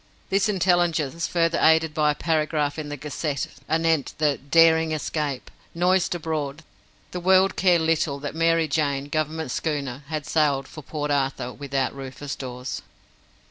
This 0.31 0.49
intelligence, 0.49 1.27
further 1.27 1.59
aided 1.61 1.93
by 1.93 2.09
a 2.09 2.15
paragraph 2.15 2.79
in 2.79 2.89
the 2.89 2.97
Gazette 2.97 3.45
anent 3.69 4.15
the 4.17 4.39
"Daring 4.39 4.93
Escape", 4.93 5.51
noised 5.75 6.15
abroad, 6.15 6.63
the 7.11 7.19
world 7.19 7.55
cared 7.55 7.81
little 7.81 8.17
that 8.17 8.33
the 8.33 8.39
Mary 8.39 8.67
Jane, 8.67 9.09
Government 9.09 9.51
schooner, 9.51 10.01
had 10.07 10.25
sailed 10.25 10.67
for 10.67 10.81
Port 10.81 11.11
Arthur 11.11 11.53
without 11.53 11.93
Rufus 11.93 12.35
Dawes. 12.35 12.81